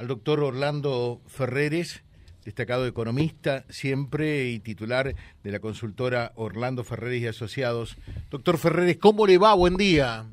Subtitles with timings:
[0.00, 2.02] al doctor Orlando Ferreres,
[2.42, 7.98] destacado economista siempre y titular de la consultora Orlando Ferreres y Asociados.
[8.30, 9.52] Doctor Ferreres, ¿cómo le va?
[9.52, 10.24] Buen día.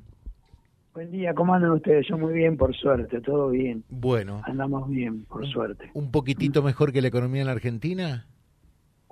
[0.93, 2.07] Buen día, ¿cómo andan ustedes?
[2.07, 3.83] Yo muy bien, por suerte, todo bien.
[3.89, 4.41] Bueno.
[4.45, 5.91] Andamos bien, por suerte.
[5.93, 8.25] ¿Un poquitito mejor que la economía en la Argentina?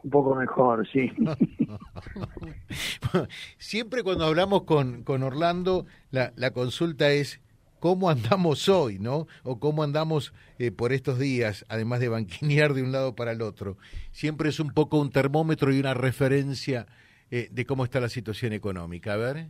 [0.03, 1.11] Un poco mejor, sí.
[3.57, 7.41] Siempre cuando hablamos con, con Orlando, la, la consulta es
[7.85, 9.27] cómo andamos hoy, ¿no?
[9.43, 13.43] O cómo andamos eh, por estos días, además de banquinear de un lado para el
[13.43, 13.77] otro.
[14.11, 16.87] Siempre es un poco un termómetro y una referencia
[17.29, 19.13] eh, de cómo está la situación económica.
[19.13, 19.49] A ver.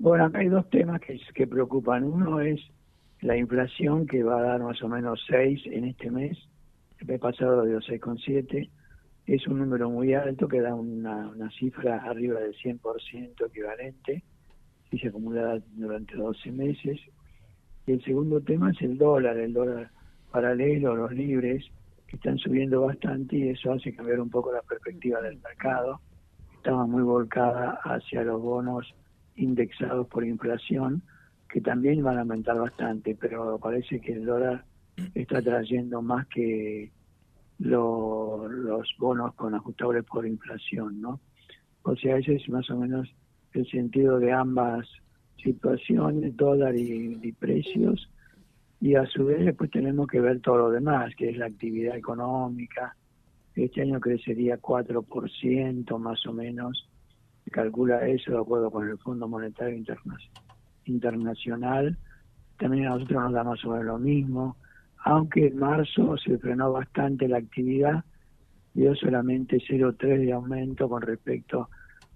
[0.00, 2.02] Bueno, acá hay dos temas que, preocupan.
[2.02, 2.60] Uno es
[3.20, 6.36] la inflación que va a dar más o menos 6 en este mes.
[6.98, 8.68] El mes pasado dio 6,7.
[9.26, 14.24] Es un número muy alto que da una, una cifra arriba del 100% equivalente
[14.90, 16.98] y se acumula durante 12 meses.
[17.86, 19.90] Y el segundo tema es el dólar, el dólar
[20.30, 21.64] paralelo, los libres,
[22.06, 26.00] que están subiendo bastante y eso hace cambiar un poco la perspectiva del mercado.
[26.56, 28.94] Estaba muy volcada hacia los bonos
[29.36, 31.02] indexados por inflación,
[31.48, 34.64] que también van a aumentar bastante, pero parece que el dólar
[35.14, 36.90] está trayendo más que
[37.58, 41.20] los bonos con ajustables por inflación, ¿no?
[41.82, 43.08] O sea, ese es más o menos
[43.52, 44.88] el sentido de ambas
[45.42, 48.10] situaciones, dólar y, precios,
[48.80, 51.96] y a su vez después tenemos que ver todo lo demás, que es la actividad
[51.96, 52.96] económica.
[53.54, 56.88] Este año crecería 4% más o menos,
[57.50, 59.80] calcula eso de acuerdo con el Fondo Monetario
[60.86, 61.96] Internacional.
[62.58, 64.56] También a nosotros nos da más o menos lo mismo,
[65.04, 68.04] aunque en marzo se frenó bastante la actividad,
[68.72, 71.68] dio solamente 0,3 de aumento con respecto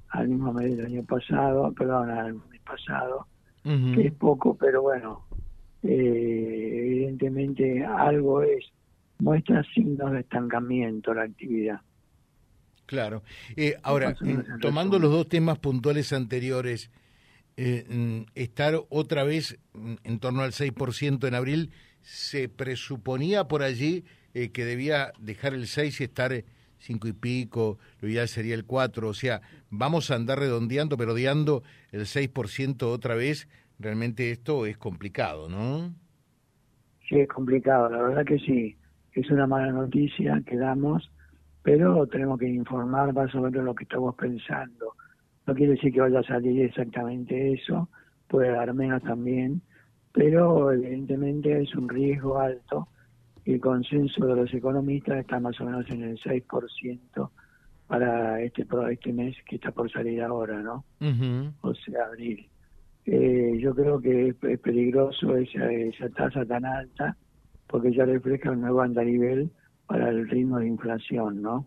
[0.09, 2.35] al mismo mes del año pasado, perdón, al
[2.69, 3.27] pasado,
[3.65, 5.27] que es poco, pero bueno,
[5.83, 8.65] eh, evidentemente algo es,
[9.19, 11.81] muestra signos de estancamiento la actividad.
[12.87, 13.23] Claro.
[13.57, 14.17] Eh, ahora,
[14.61, 16.91] tomando los dos temas puntuales anteriores,
[17.57, 19.59] eh, mm, estar otra vez
[20.05, 26.01] en torno al 6% en abril, ¿se presuponía por allí que debía dejar el 6
[26.01, 26.45] y estar
[26.79, 29.41] cinco y pico, lo ideal sería el cuatro, o sea,
[29.71, 31.63] vamos a andar redondeando, pero odiando
[31.93, 35.93] el 6% otra vez, realmente esto es complicado, ¿no?
[37.09, 38.77] Sí, es complicado, la verdad que sí,
[39.13, 41.11] es una mala noticia que damos,
[41.63, 44.95] pero tenemos que informar más o menos lo que estamos pensando.
[45.47, 47.89] No quiere decir que vaya a salir exactamente eso,
[48.29, 49.63] puede dar menos también,
[50.13, 52.89] pero evidentemente es un riesgo alto
[53.55, 57.31] el consenso de los economistas está más o menos en el 6%
[57.87, 60.85] para este este mes que está por salir ahora, ¿no?
[61.63, 62.47] O sea, abril.
[63.07, 67.17] Eh, yo creo que es, peligroso esa, esa tasa tan alta
[67.67, 69.51] porque ya refleja un nuevo andarivel
[69.87, 71.67] para el ritmo de inflación, ¿no?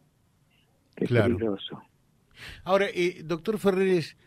[0.95, 1.81] Que es peligroso.
[2.63, 4.17] Ahora, eh, doctor Ferreres,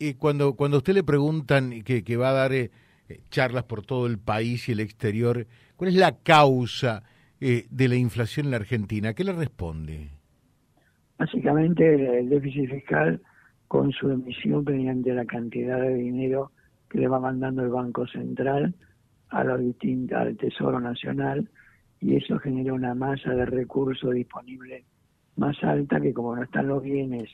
[0.00, 2.52] eh, cuando, cuando a usted le preguntan que, que va a dar
[3.08, 7.02] eh, charlas por todo el país y el exterior, ¿Cuál es la causa
[7.40, 9.12] eh, de la inflación en la Argentina?
[9.12, 10.10] ¿Qué le responde?
[11.18, 13.20] Básicamente el déficit fiscal
[13.66, 16.52] con su emisión mediante la cantidad de dinero
[16.88, 18.74] que le va mandando el Banco Central
[19.30, 21.48] a al Tesoro Nacional
[22.00, 24.84] y eso genera una masa de recursos disponibles
[25.36, 27.28] más alta que como no están los bienes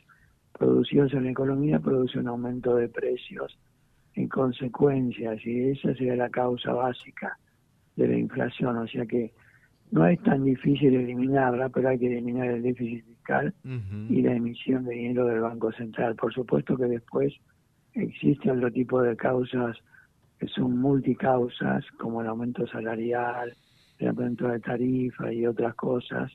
[0.58, 3.58] producidos en la economía produce un aumento de precios
[4.14, 7.38] en consecuencia y esa sería la causa básica
[7.96, 9.32] de la inflación, o sea que
[9.90, 13.52] no es tan difícil eliminarla, pero hay que eliminar el déficit fiscal
[14.08, 16.14] y la emisión de dinero del Banco Central.
[16.14, 17.34] Por supuesto que después
[17.94, 19.76] existen otro tipo de causas
[20.38, 23.54] que son multicausas, como el aumento salarial,
[23.98, 26.32] el aumento de tarifa y otras cosas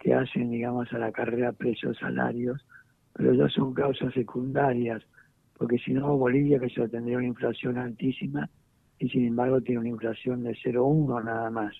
[0.00, 2.66] que hacen, digamos, a la carrera precios-salarios,
[3.12, 5.02] pero ya son causas secundarias,
[5.58, 8.48] porque si no, Bolivia, que se tendría una inflación altísima,
[8.98, 11.74] y sin embargo tiene una inflación de 0,1 nada más.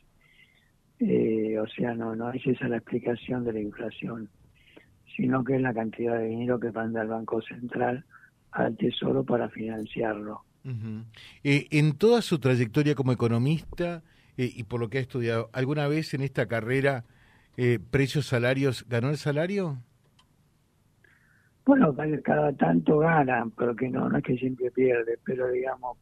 [0.99, 4.31] Eh, o sea, no, no es esa la explicación de la inflación,
[5.15, 8.05] sino que es la cantidad de dinero que manda el Banco Central
[8.53, 10.43] al Tesoro para financiarlo.
[11.45, 14.03] Eh, en toda su trayectoria como economista
[14.37, 17.05] eh, y por lo que ha estudiado, ¿alguna vez en esta carrera
[17.91, 19.79] precios, salarios, ganó el salario?
[21.67, 21.93] Bueno,
[22.23, 25.99] cada tanto gana, pero que no, no es que siempre pierde, pero digamos,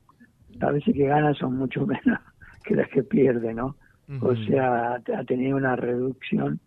[0.61, 2.21] a veces que gana son mucho menos
[2.65, 3.77] que las que pierde, ¿no?
[4.21, 6.61] O sea, ha tenido una reducción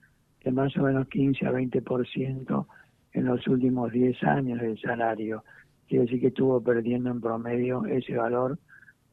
[0.43, 2.65] de más o menos 15 a 20%
[3.13, 5.43] en los últimos 10 años del salario.
[5.87, 8.57] Quiere decir que estuvo perdiendo en promedio ese valor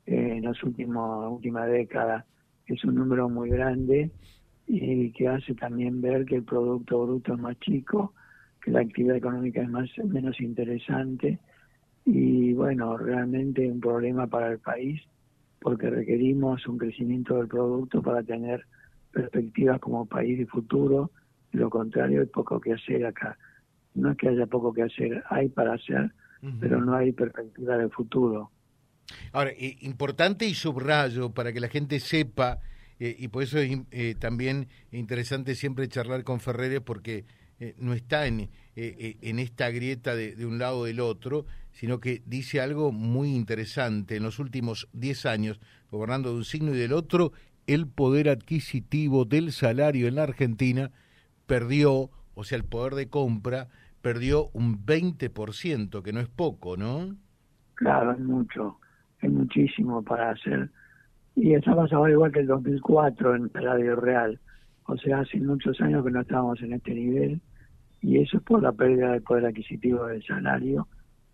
[0.07, 2.25] en las últimas última década.
[2.67, 4.11] es un número muy grande
[4.67, 8.15] y que hace también ver que el Producto Bruto es más chico,
[8.64, 11.38] que la actividad económica es más menos interesante
[12.06, 15.02] y bueno, realmente un problema para el país
[15.61, 18.64] porque requerimos un crecimiento del producto para tener
[19.12, 21.11] perspectivas como país de futuro,
[21.52, 23.37] de lo contrario hay poco que hacer acá.
[23.94, 26.11] No es que haya poco que hacer, hay para hacer,
[26.58, 28.50] pero no hay perspectiva de futuro.
[29.32, 32.61] Ahora, eh, importante y subrayo para que la gente sepa,
[32.99, 37.25] eh, y por eso es eh, también interesante siempre charlar con Ferreres porque
[37.78, 42.22] no está en, en esta grieta de, de, un lado o del otro, sino que
[42.26, 44.16] dice algo muy interesante.
[44.16, 47.32] En los últimos 10 años, gobernando de un signo y del otro,
[47.66, 50.90] el poder adquisitivo del salario en la Argentina
[51.46, 53.69] perdió, o sea, el poder de compra
[54.02, 57.16] perdió un 20%, que no es poco, ¿no?
[57.75, 58.78] Claro, es mucho,
[59.20, 60.70] es muchísimo para hacer.
[61.34, 64.38] Y estamos ahora igual que el 2004 en salario real.
[64.87, 67.40] O sea, hace muchos años que no estábamos en este nivel
[68.05, 70.87] y eso es por la pérdida del poder adquisitivo del salario,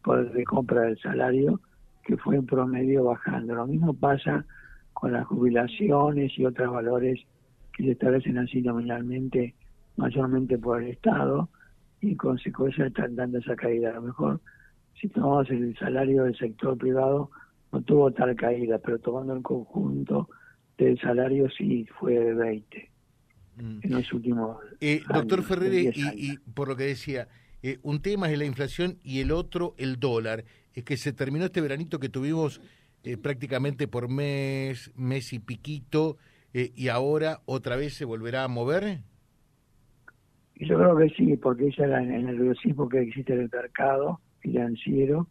[0.05, 1.61] poder de compra del salario,
[2.05, 3.57] que fue en promedio bajando.
[3.57, 4.47] Lo mismo pasa
[4.93, 7.21] con las jubilaciones y otros valores
[7.73, 9.57] que se establecen así nominalmente,
[9.97, 11.49] mayormente por el Estado,
[12.01, 13.91] y en consecuencia están dando esa caída.
[13.91, 14.41] A lo mejor,
[15.01, 17.31] si tomamos el salario del sector privado,
[17.73, 20.29] no tuvo tal caída, pero tomando el conjunto
[20.79, 22.90] del salario sí fue de 20 mm.
[23.61, 27.29] En los últimos eh, Doctor Ferrer, y, por lo que decía,
[27.63, 30.45] eh, un tema es la inflación y el otro el dólar.
[30.75, 32.61] Es que se terminó este veranito que tuvimos
[33.03, 36.19] eh, prácticamente por mes, mes y piquito,
[36.53, 38.99] eh, y ahora otra vez se volverá a mover?
[40.57, 45.29] Yo creo que sí, porque esa era el nerviosismo que existe en el mercado financiero,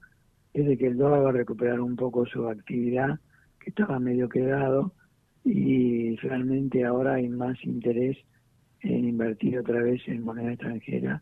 [0.54, 3.20] es de que el dólar va a recuperar un poco su actividad,
[3.60, 4.94] que estaba medio quedado,
[5.44, 8.18] y realmente ahora hay más interés
[8.82, 11.22] en invertir otra vez en moneda extranjera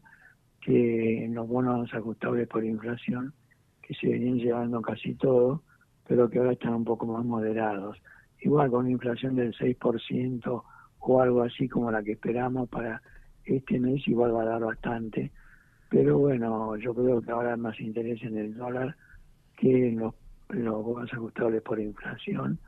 [0.61, 3.33] que en los bonos ajustables por inflación,
[3.81, 5.63] que se venían llevando casi todo,
[6.07, 7.97] pero que ahora están un poco más moderados.
[8.41, 10.63] Igual con una inflación del 6%
[10.99, 13.01] o algo así como la que esperamos para
[13.45, 15.31] este mes, igual va a dar bastante.
[15.89, 18.95] Pero bueno, yo creo que ahora hay más interés en el dólar
[19.57, 20.13] que en los,
[20.49, 22.59] los bonos ajustables por inflación,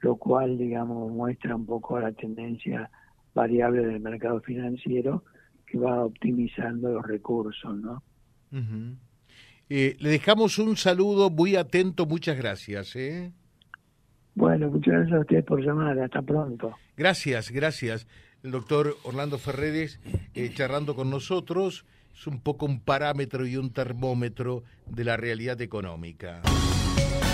[0.00, 2.90] lo cual, digamos, muestra un poco la tendencia
[3.34, 5.24] variable del mercado financiero
[5.66, 8.02] que va optimizando los recursos, ¿no?
[9.68, 12.94] Eh, le dejamos un saludo muy atento, muchas gracias.
[12.96, 13.32] ¿eh?
[14.34, 16.74] Bueno, muchas gracias a ustedes por llamar, hasta pronto.
[16.96, 18.06] Gracias, gracias.
[18.42, 20.00] El doctor Orlando Ferreres
[20.34, 21.84] eh, charlando con nosotros
[22.14, 26.42] es un poco un parámetro y un termómetro de la realidad económica